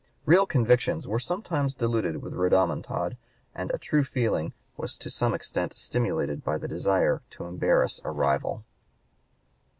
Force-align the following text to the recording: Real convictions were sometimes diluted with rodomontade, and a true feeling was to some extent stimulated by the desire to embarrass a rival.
Real 0.25 0.47
convictions 0.47 1.07
were 1.07 1.19
sometimes 1.19 1.75
diluted 1.75 2.23
with 2.23 2.33
rodomontade, 2.33 3.17
and 3.53 3.69
a 3.71 3.77
true 3.77 4.03
feeling 4.03 4.51
was 4.75 4.97
to 4.97 5.11
some 5.11 5.35
extent 5.35 5.77
stimulated 5.77 6.43
by 6.43 6.57
the 6.57 6.67
desire 6.67 7.21
to 7.29 7.43
embarrass 7.45 8.01
a 8.03 8.09
rival. 8.09 8.65